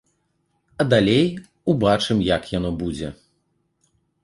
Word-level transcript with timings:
А 0.83 0.87
далей 0.93 1.21
убачым, 1.75 2.17
як 2.31 2.51
яно 2.57 2.69
будзе. 2.83 3.13